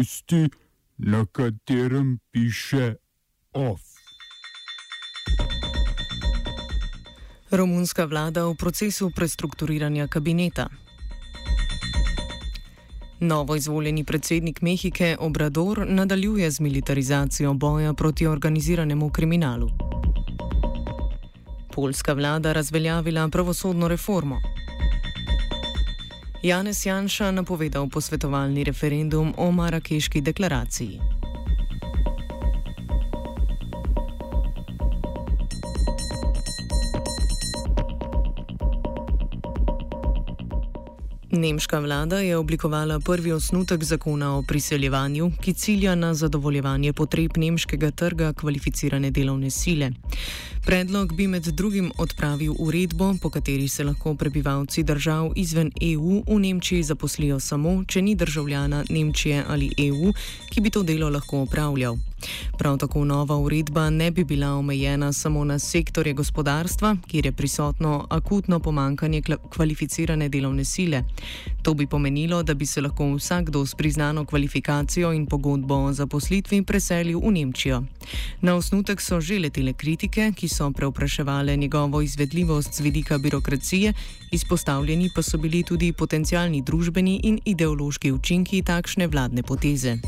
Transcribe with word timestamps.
tisti, 0.00 0.48
na 0.98 1.26
katerem 1.32 2.18
piše 2.32 2.94
OF. 3.52 3.80
Romunska 7.50 8.04
vlada 8.04 8.46
v 8.46 8.54
procesu 8.54 9.10
prestrukturiranja 9.10 10.06
kabineta. 10.08 10.68
Novo 13.20 13.56
izvoljeni 13.56 14.04
predsednik 14.04 14.62
Mehike 14.62 15.16
Obrador 15.20 15.86
nadaljuje 15.88 16.50
z 16.50 16.60
militarizacijo 16.60 17.54
boja 17.54 17.92
proti 17.94 18.26
organiziranemu 18.26 19.10
kriminalu. 19.10 19.68
Poljska 21.74 22.12
vlada 22.12 22.52
razveljavila 22.52 23.28
pravosodno 23.28 23.88
reformo. 23.88 24.40
Janez 26.42 26.86
Janša 26.86 27.30
napovedal 27.30 27.88
posvetovalni 27.88 28.64
referendum 28.64 29.34
o 29.36 29.50
Marakeški 29.50 30.20
deklaraciji. 30.20 31.19
Nemška 41.32 41.78
vlada 41.78 42.18
je 42.18 42.36
oblikovala 42.36 43.00
prvi 43.00 43.32
osnutek 43.32 43.84
zakona 43.84 44.36
o 44.36 44.42
priseljevanju, 44.42 45.30
ki 45.40 45.54
cilja 45.54 45.94
na 45.94 46.14
zadovoljevanje 46.14 46.92
potreb 46.92 47.36
nemškega 47.36 47.90
trga 47.90 48.32
kvalificirane 48.32 49.10
delovne 49.10 49.50
sile. 49.50 49.90
Predlog 50.66 51.14
bi 51.16 51.26
med 51.26 51.42
drugim 51.42 51.92
odpravil 51.98 52.54
uredbo, 52.58 53.14
po 53.22 53.30
kateri 53.30 53.68
se 53.68 53.84
lahko 53.84 54.14
prebivalci 54.14 54.82
držav 54.82 55.32
izven 55.36 55.70
EU 55.80 56.22
v 56.26 56.40
Nemčiji 56.40 56.82
zaposlijo 56.82 57.40
samo, 57.40 57.84
če 57.84 58.02
ni 58.02 58.14
državljana 58.14 58.84
Nemčije 58.90 59.44
ali 59.48 59.72
EU, 59.78 60.12
ki 60.50 60.60
bi 60.60 60.70
to 60.70 60.82
delo 60.82 61.10
lahko 61.10 61.42
opravljal. 61.42 62.09
Prav 62.58 62.78
tako 62.78 63.04
nova 63.04 63.36
uredba 63.36 63.90
ne 63.90 64.10
bi 64.10 64.24
bila 64.24 64.54
omejena 64.54 65.12
samo 65.12 65.44
na 65.44 65.58
sektorje 65.58 66.12
gospodarstva, 66.12 66.96
kjer 67.06 67.26
je 67.26 67.32
prisotno 67.32 68.06
akutno 68.10 68.60
pomankanje 68.60 69.22
kvalificirane 69.50 70.28
delovne 70.28 70.64
sile. 70.64 71.02
To 71.62 71.74
bi 71.74 71.86
pomenilo, 71.86 72.42
da 72.42 72.54
bi 72.54 72.66
se 72.66 72.80
lahko 72.80 73.14
vsakdo 73.14 73.66
s 73.66 73.74
priznano 73.74 74.24
kvalifikacijo 74.24 75.12
in 75.12 75.26
pogodbo 75.26 75.74
o 75.74 75.92
zaposlitvi 75.92 76.62
preselil 76.62 77.20
v 77.20 77.30
Nemčijo. 77.32 77.82
Na 78.40 78.54
osnutek 78.54 79.00
so 79.00 79.20
že 79.20 79.38
letele 79.38 79.72
kritike, 79.72 80.32
ki 80.36 80.48
so 80.48 80.70
preupraševale 80.70 81.56
njegovo 81.56 82.00
izvedljivost 82.00 82.74
z 82.74 82.80
vidika 82.80 83.18
birokracije, 83.18 83.92
izpostavljeni 84.32 85.10
pa 85.14 85.22
so 85.22 85.38
bili 85.38 85.62
tudi 85.62 85.92
potencijalni 85.92 86.62
družbeni 86.62 87.20
in 87.22 87.40
ideološki 87.44 88.12
učinki 88.12 88.62
takšne 88.62 89.06
vladne 89.06 89.42
poteze. 89.42 89.98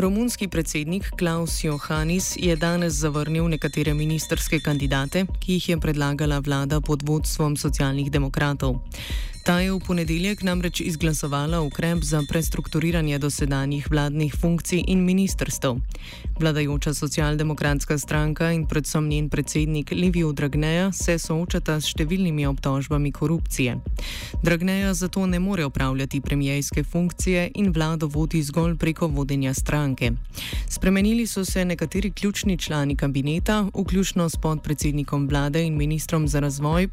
Romunski 0.00 0.48
predsednik 0.48 1.10
Klaus 1.18 1.64
Johannis 1.64 2.36
je 2.36 2.56
danes 2.56 2.92
zavrnil 2.92 3.48
nekatere 3.48 3.94
ministerske 3.94 4.60
kandidate, 4.60 5.26
ki 5.40 5.52
jih 5.52 5.68
je 5.68 5.76
predlagala 5.80 6.38
vlada 6.38 6.80
pod 6.80 7.02
vodstvom 7.04 7.56
socialnih 7.56 8.10
demokratov. 8.10 8.78
Ta 9.44 9.60
je 9.60 9.72
v 9.72 9.80
ponedeljek 9.80 10.42
namreč 10.42 10.80
izglasovala 10.84 11.60
ukrep 11.60 12.04
za 12.04 12.20
prestrukturiranje 12.28 13.18
dosedanjih 13.18 13.90
vladnih 13.90 14.34
funkcij 14.40 14.84
in 14.86 15.04
ministrstv. 15.04 15.80
Vladajoča 16.40 16.94
socialdemokratska 16.94 17.98
stranka 17.98 18.52
in 18.52 18.66
predvsem 18.66 19.08
njen 19.08 19.28
predsednik 19.28 19.90
Livijo 19.90 20.32
Dragneja 20.32 20.92
se 20.92 21.18
soočata 21.18 21.80
s 21.80 21.88
številnimi 21.88 22.46
obtožbami 22.48 23.12
korupcije. 23.12 23.78
Dragneja 24.42 24.94
zato 24.94 25.26
ne 25.26 25.38
more 25.38 25.64
upravljati 25.64 26.20
premijejske 26.20 26.84
funkcije 26.84 27.50
in 27.54 27.72
vlado 27.72 28.06
vodi 28.06 28.42
zgolj 28.42 28.76
preko 28.76 29.08
vodenja 29.08 29.54
stranke. 29.54 30.12
Spremenili 30.68 31.26
so 31.26 31.44
se 31.44 31.64
nekateri 31.64 32.10
ključni 32.10 32.58
člani 32.58 32.96
kabineta, 32.96 33.66
vključno 33.74 34.28
s 34.28 34.36
podpredsednikom 34.36 35.28
vlade 35.28 35.64
in 35.64 35.76
ministrom 35.76 36.28
za 36.28 36.40
razvoj 36.40 36.88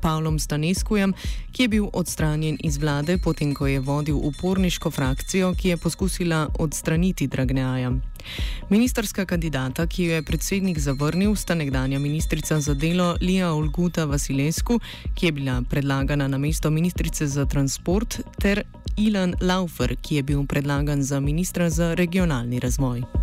Pavlom 0.00 0.38
Staneskujem, 0.38 1.14
ki 1.52 1.62
je 1.62 1.68
bil 1.68 1.91
odstranjen 1.92 2.58
iz 2.60 2.78
vlade, 2.78 3.18
potem 3.18 3.54
ko 3.54 3.66
je 3.66 3.80
vodil 3.80 4.16
uporniško 4.16 4.90
frakcijo, 4.90 5.54
ki 5.54 5.68
je 5.68 5.76
poskusila 5.76 6.48
odstraniti 6.58 7.26
Dragneja. 7.26 7.92
Ministerska 8.70 9.24
kandidata, 9.24 9.86
ki 9.86 10.04
jo 10.04 10.14
je 10.14 10.22
predsednik 10.22 10.78
zavrnil, 10.78 11.34
sta 11.36 11.54
nekdanja 11.54 11.98
ministrica 11.98 12.60
za 12.60 12.74
delo 12.74 13.16
Lija 13.20 13.52
Olguta 13.52 14.04
Vasilescu, 14.04 14.80
ki 15.14 15.26
je 15.26 15.32
bila 15.32 15.62
predlagana 15.70 16.28
na 16.28 16.38
mesto 16.38 16.70
ministrice 16.70 17.26
za 17.26 17.46
transport, 17.46 18.20
ter 18.38 18.62
Ilan 18.96 19.34
Laufer, 19.40 19.96
ki 19.96 20.16
je 20.16 20.22
bil 20.22 20.46
predlagan 20.46 21.02
za 21.02 21.20
ministra 21.20 21.70
za 21.70 21.94
regionalni 21.94 22.60
razvoj. 22.60 23.21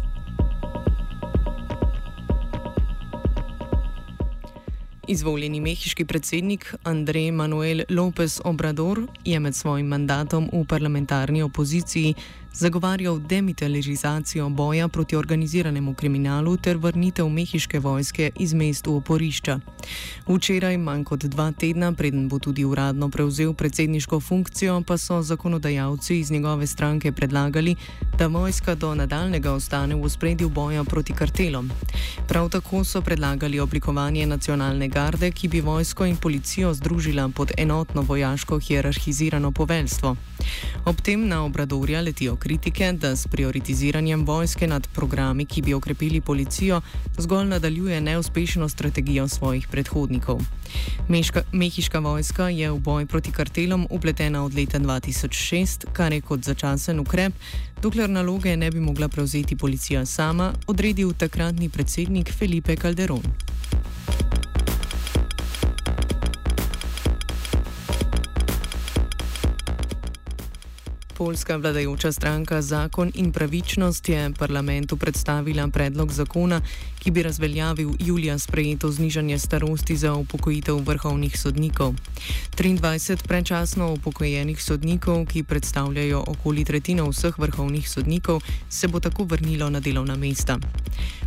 Izvoljeni 5.09 5.57
mehiški 5.61 6.05
predsednik 6.05 6.75
Andrej 6.83 7.31
Manuel 7.31 7.81
López 7.89 8.41
Obrador 8.45 8.99
je 9.25 9.39
med 9.39 9.55
svojim 9.55 9.87
mandatom 9.87 10.49
v 10.53 10.61
parlamentarni 10.69 11.41
opoziciji 11.41 12.13
zagovarjal 12.53 13.19
demilitarizacijo 13.19 14.49
boja 14.49 14.87
proti 14.87 15.15
organiziranemu 15.15 15.93
kriminalu 15.93 16.57
ter 16.57 16.77
vrnitev 16.77 17.29
mehiške 17.29 17.79
vojske 17.79 18.31
iz 18.35 18.53
mest 18.53 18.87
v 18.87 18.95
oporišča. 18.95 19.59
Včeraj, 20.27 20.77
manj 20.77 21.03
kot 21.03 21.25
dva 21.25 21.51
tedna, 21.51 21.91
preden 21.91 22.27
bo 22.29 22.39
tudi 22.39 22.65
uradno 22.65 23.09
prevzel 23.09 23.53
predsedniško 23.53 24.19
funkcijo, 24.19 24.81
pa 24.81 24.97
so 24.97 25.21
zakonodajalci 25.21 26.19
iz 26.19 26.31
njegove 26.31 26.67
stranke 26.67 27.11
predlagali, 27.11 27.75
da 28.17 28.27
vojska 28.27 28.75
do 28.75 28.95
nadaljnega 28.95 29.51
ostane 29.51 29.95
v 29.95 30.09
spredju 30.09 30.49
boja 30.49 30.83
proti 30.83 31.13
kartelom. 31.13 31.71
Prav 32.27 32.49
tako 32.49 32.83
so 32.83 33.01
predlagali 33.01 33.59
oblikovanje 33.59 34.25
nacionalne 34.25 34.87
garde, 34.87 35.31
ki 35.31 35.47
bi 35.47 35.61
vojsko 35.61 36.05
in 36.05 36.15
policijo 36.15 36.73
združila 36.73 37.29
pod 37.29 37.51
enotno 37.57 38.01
vojaško 38.01 38.59
hierarhizirano 38.59 39.51
poveljstvo. 39.51 40.15
Ob 40.85 41.01
tem 41.01 41.27
na 41.27 41.43
obradorja 41.45 42.01
letijo 42.01 42.35
kritike, 42.39 42.93
da 42.93 43.15
s 43.15 43.27
prioritiziranjem 43.27 44.25
vojske 44.25 44.67
nad 44.67 44.87
programi, 44.95 45.45
ki 45.45 45.61
bi 45.61 45.73
okrepili 45.73 46.21
policijo, 46.21 46.81
zgolj 47.17 47.47
nadaljuje 47.47 48.01
neuspešno 48.01 48.69
strategijo 48.69 49.27
svojih 49.27 49.67
predhodnikov. 49.67 50.41
Meška, 51.09 51.43
mehiška 51.51 51.99
vojska 51.99 52.49
je 52.49 52.71
v 52.71 52.79
boj 52.79 53.05
proti 53.05 53.31
kartelom 53.31 53.87
upletena 53.89 54.45
od 54.45 54.55
leta 54.55 54.79
2006, 54.79 55.85
kar 55.93 56.13
je 56.13 56.21
kot 56.21 56.43
začasen 56.43 56.99
ukrep, 56.99 57.33
dokler 57.81 58.09
naloge 58.09 58.57
ne 58.57 58.71
bi 58.71 58.79
mogla 58.79 59.07
prevzeti 59.07 59.55
policija 59.55 60.05
sama, 60.05 60.53
odredil 60.67 61.13
takratni 61.13 61.69
predsednik 61.69 62.33
Felipe 62.33 62.75
Calderón. 62.75 63.58
Poljska 71.19 71.55
vladajoča 71.57 72.11
stranka 72.11 72.61
Zakon 72.61 73.11
in 73.15 73.31
pravičnost 73.31 74.09
je 74.09 74.31
parlamentu 74.39 74.97
predstavila 74.97 75.67
predlog 75.67 76.11
zakona, 76.11 76.61
ki 76.99 77.11
bi 77.11 77.23
razveljavil 77.23 77.89
julija 77.99 78.37
sprejeto 78.39 78.91
znižanje 78.91 79.39
starosti 79.39 79.97
za 79.97 80.13
upokojitev 80.13 80.75
vrhovnih 80.75 81.39
sodnikov. 81.39 81.93
23 82.57 83.27
predčasno 83.27 83.93
upokojenih 83.93 84.63
sodnikov, 84.63 85.25
ki 85.25 85.43
predstavljajo 85.43 86.23
okoli 86.27 86.65
tretjino 86.65 87.09
vseh 87.09 87.39
vrhovnih 87.39 87.89
sodnikov, 87.89 88.41
se 88.69 88.87
bo 88.87 88.99
tako 88.99 89.23
vrnilo 89.23 89.69
na 89.69 89.79
delovna 89.79 90.15
mesta. 90.15 90.57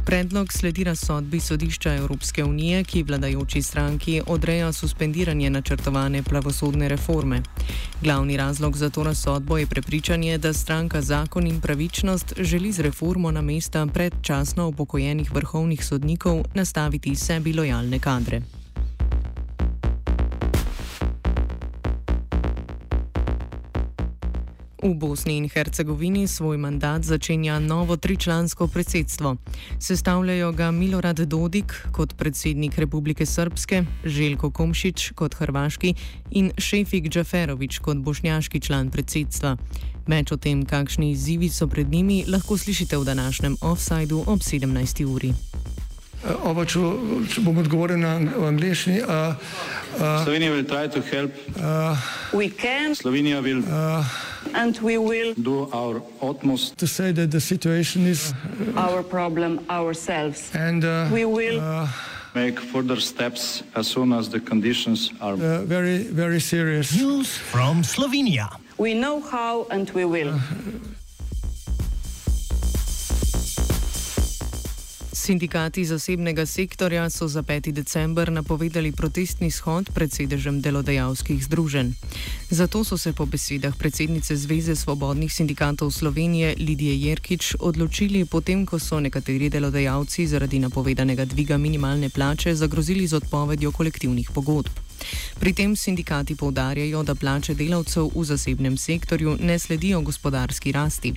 Predlog 0.07 0.53
sledi 0.53 0.85
razsodbi 0.85 1.41
sodišča 1.41 1.95
Evropske 1.95 2.45
unije, 2.45 2.85
ki 2.85 3.03
vladajoči 3.03 3.63
stranki 3.63 4.23
odreja 4.27 4.73
suspendiranje 4.73 5.51
načrtovane 5.51 6.23
pravosodne 6.23 6.89
reforme. 6.89 7.43
Glavni 8.03 8.37
razlog 8.37 8.77
za 8.77 8.91
to 8.91 9.05
razsodbo 9.05 9.59
je 9.59 9.67
prepričanje, 9.67 10.39
da 10.39 10.53
stranka 10.53 11.01
Zakon 11.01 11.47
in 11.47 11.61
pravičnost 11.61 12.35
želi 12.39 12.73
z 12.73 12.81
reformo 12.81 13.31
na 13.31 13.43
mesta 13.43 13.87
predčasno 13.87 14.69
upokojenih 14.69 15.35
vrhovnih 15.35 15.85
sodnikov 15.85 16.45
nastaviti 16.55 17.17
sebi 17.17 17.53
lojalne 17.53 17.99
kadre. 17.99 18.62
V 24.83 24.95
Bosni 24.95 25.37
in 25.37 25.49
Hercegovini 25.49 26.27
svoj 26.29 26.57
mandat 26.59 27.03
začenja 27.03 27.59
novo 27.59 27.97
tričlansko 27.97 28.67
predsedstvo. 28.67 29.37
Sestavljajo 29.79 30.53
ga 30.53 30.71
Milorad 30.71 31.21
Dodik 31.21 31.87
kot 31.93 32.17
predsednik 32.19 32.79
Republike 32.79 33.27
Srpske, 33.27 33.85
Željko 34.05 34.51
Komšič 34.51 35.13
kot 35.15 35.35
hrvaški 35.35 35.95
in 36.31 36.51
Šefik 36.59 37.09
Džaferovič 37.09 37.79
kot 37.79 37.97
bošnjaški 37.97 38.61
član 38.61 38.91
predsedstva. 38.91 39.57
Več 40.07 40.33
o 40.33 40.37
tem, 40.37 40.67
kakšni 40.67 41.13
izzivi 41.13 41.49
so 41.49 41.69
pred 41.71 41.87
njimi, 41.87 42.25
lahko 42.27 42.59
slišite 42.59 42.99
v 42.99 43.05
današnjem 43.05 43.57
offsajdu 43.61 44.25
ob 44.27 44.41
17. 44.43 45.05
uri. 45.07 45.31
Oba, 46.43 46.67
če, 46.67 46.81
če 47.31 47.41
bom 47.43 47.57
odgovoril 47.59 47.99
na 48.03 48.17
angliški. 48.49 48.99
Uh, 49.03 49.39
uh, 49.95 50.23
Slovenija 50.25 50.53
bo 50.55 50.63
poskušala 50.69 51.29
pomagati. 52.31 52.95
Slovenija 52.99 53.43
bo 53.43 53.49
naredila 54.55 55.35
naš 55.73 56.01
utmost, 56.21 56.81
da 56.81 56.87
bo 56.87 57.03
rekla, 57.03 57.27
da 57.27 57.37
je 57.37 57.41
situacija 57.41 58.05
naš 58.75 59.03
problem, 59.11 59.59
naš 59.69 59.97
sebe. 59.97 60.35
In 60.71 60.81
da 60.81 61.09
bomo 61.11 61.41
naredili 61.41 61.61
nadaljnje 62.35 62.57
korake, 62.73 63.63
as 63.75 63.87
soon 63.87 64.13
as 64.13 64.29
the 64.29 64.41
conditions 64.49 65.11
are 65.21 65.37
zelo, 65.37 66.05
zelo 66.13 66.65
resne. 66.65 67.03
News 67.03 67.39
from 67.51 67.85
Slovenija. 67.85 68.49
Vemo, 68.79 69.21
kako 69.31 69.67
in 69.75 69.87
bomo. 69.87 70.41
Sindikati 75.23 75.85
zasebnega 75.85 76.47
sektorja 76.47 77.11
so 77.11 77.29
za 77.29 77.43
5. 77.43 77.73
december 77.73 78.33
napovedali 78.33 78.93
protestni 78.93 79.51
shod 79.51 79.91
pred 79.95 80.13
sedežem 80.13 80.61
delodajalskih 80.61 81.45
združenj. 81.45 81.93
Zato 82.51 82.85
so 82.85 82.99
se 82.99 83.13
po 83.13 83.27
besedah 83.27 83.77
predsednice 83.79 84.37
Zveze 84.37 84.77
svobodnih 84.77 85.35
sindikatov 85.35 85.91
Slovenije 85.91 86.57
Lidije 86.59 86.99
Jerkič 87.01 87.55
odločili 87.61 88.25
potem, 88.25 88.67
ko 88.67 88.79
so 88.79 89.01
nekateri 89.01 89.49
delodajalci 89.49 90.27
zaradi 90.27 90.59
napovedanega 90.59 91.25
dviga 91.25 91.59
minimalne 91.59 92.11
plače 92.11 92.55
zagrozili 92.55 93.07
z 93.07 93.15
odpovedjo 93.23 93.71
kolektivnih 93.73 94.31
pogodb. 94.35 94.92
Pri 95.41 95.53
tem 95.53 95.77
sindikati 95.77 96.37
povdarjajo, 96.37 97.03
da 97.03 97.15
plače 97.15 97.55
delavcev 97.55 98.11
v 98.15 98.25
zasebnem 98.25 98.77
sektorju 98.77 99.37
ne 99.41 99.59
sledijo 99.59 100.01
gospodarski 100.01 100.73
rasti. 100.73 101.15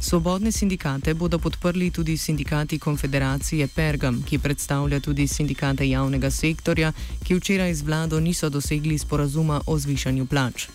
Svobodne 0.00 0.52
sindikate 0.52 1.14
bodo 1.14 1.38
podprli 1.38 1.90
tudi 1.90 2.16
sindikati 2.16 2.78
Konfederacije 2.78 3.68
Pergam, 3.68 4.22
ki 4.22 4.38
predstavlja 4.38 5.00
tudi 5.00 5.26
sindikate 5.26 5.88
javnega 5.88 6.30
sektorja, 6.30 6.92
ki 7.24 7.34
včeraj 7.34 7.74
z 7.74 7.82
vlado 7.82 8.20
niso 8.20 8.48
dosegli 8.48 8.98
sporazuma 8.98 9.60
o 9.66 9.78
zvišanju 9.78 10.26
plač. 10.26 10.68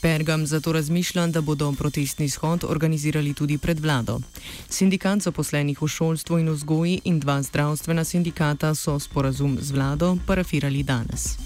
Pergam 0.00 0.46
zato 0.46 0.72
razmišlja, 0.72 1.26
da 1.26 1.40
bodo 1.40 1.72
protestni 1.72 2.28
shod 2.28 2.64
organizirali 2.64 3.34
tudi 3.34 3.58
pred 3.58 3.80
vlado. 3.80 4.20
Sindikat 4.68 5.20
zaposlenih 5.20 5.82
v 5.82 5.88
šolstvu 5.88 6.38
in 6.38 6.48
vzgoji 6.48 7.00
in 7.04 7.20
dva 7.20 7.42
zdravstvena 7.42 8.04
sindikata 8.04 8.74
so 8.74 8.98
sporazum 8.98 9.58
z 9.60 9.70
vlado 9.70 10.16
parafirali 10.26 10.82
danes. 10.82 11.36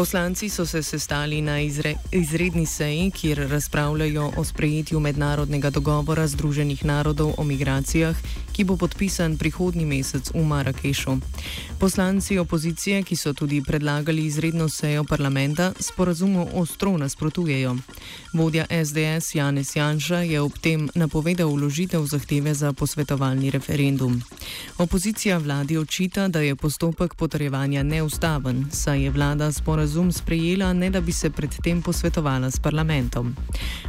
Poslanci 0.00 0.48
so 0.48 0.66
se 0.66 0.82
sestali 0.82 1.42
na 1.42 1.60
izre, 1.60 1.94
izredni 2.12 2.66
seji, 2.66 3.10
kjer 3.10 3.48
razpravljajo 3.50 4.32
o 4.36 4.44
sprejetju 4.44 5.00
mednarodnega 5.00 5.70
dogovora 5.70 6.26
Združenih 6.26 6.84
narodov 6.84 7.34
o 7.36 7.44
migracijah, 7.44 8.16
ki 8.52 8.64
bo 8.64 8.76
podpisan 8.76 9.36
prihodnji 9.36 9.84
mesec 9.84 10.30
v 10.34 10.44
Marrakešu. 10.44 11.18
Poslanci 11.78 12.38
opozicije, 12.38 13.02
ki 13.02 13.16
so 13.16 13.32
tudi 13.32 13.62
predlagali 13.66 14.24
izredno 14.26 14.68
sejo 14.68 15.04
parlamenta, 15.04 15.72
sporazumu 15.80 16.48
ostro 16.54 16.96
nasprotujejo. 16.96 17.76
Vodja 18.32 18.64
SDS 18.70 19.34
Janez 19.34 19.76
Janša 19.76 20.16
je 20.16 20.40
ob 20.40 20.52
tem 20.60 20.88
napovedal 20.94 21.52
vložitev 21.52 22.06
zahteve 22.06 22.54
za 22.54 22.72
posvetovalni 22.72 23.50
referendum. 23.50 24.22
Opozicija 24.78 25.38
vladi 25.38 25.78
očita, 25.78 26.28
da 26.28 26.40
je 26.40 26.56
postopek 26.56 27.14
potrjevanja 27.14 27.82
neustaven, 27.82 28.66
saj 28.72 29.02
je 29.02 29.10
vlada 29.10 29.52
sporazum 29.52 29.89
sporazum 29.90 30.12
sprejela, 30.12 30.72
ne 30.72 30.90
da 30.90 31.00
bi 31.00 31.12
se 31.12 31.30
predtem 31.30 31.82
posvetovala 31.82 32.50
s 32.50 32.58
parlamentom. 32.58 33.34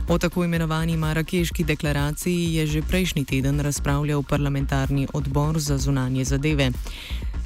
O 0.07 0.17
tako 0.17 0.43
imenovani 0.43 0.97
Marakeški 0.97 1.63
deklaraciji 1.63 2.53
je 2.53 2.67
že 2.67 2.81
prejšnji 2.81 3.25
teden 3.25 3.59
razpravljal 3.59 4.23
parlamentarni 4.23 5.07
odbor 5.13 5.59
za 5.59 5.77
zunanje 5.77 6.25
zadeve. 6.25 6.71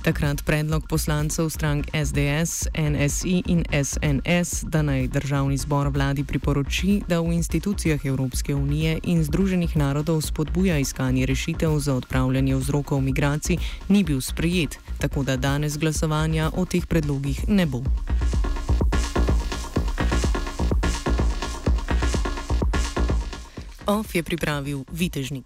Takrat 0.06 0.46
predlog 0.46 0.88
poslancev 0.88 1.50
strank 1.50 1.86
SDS, 1.90 2.68
NSI 2.78 3.44
in 3.46 3.64
SNS, 3.84 4.64
da 4.64 4.82
naj 4.82 5.08
državni 5.08 5.58
zbor 5.58 5.88
vladi 5.88 6.24
priporoči, 6.24 7.02
da 7.08 7.20
v 7.20 7.34
institucijah 7.34 8.06
Evropske 8.06 8.56
unije 8.56 9.00
in 9.04 9.24
Združenih 9.24 9.78
narodov 9.78 10.22
spodbuja 10.22 10.78
iskanje 10.78 11.26
rešitev 11.26 11.80
za 11.80 11.96
odpravljanje 11.96 12.56
vzrokov 12.56 13.02
migracij, 13.02 13.58
ni 13.90 14.04
bil 14.04 14.22
sprejet, 14.22 14.80
tako 14.98 15.24
da 15.24 15.38
danes 15.38 15.78
glasovanja 15.78 16.52
o 16.54 16.66
teh 16.66 16.86
predlogih 16.86 17.50
ne 17.50 17.66
bo. 17.66 17.82
OF 23.86 24.16
je 24.16 24.24
pripravil 24.24 24.88
Vitežnik. 24.88 25.44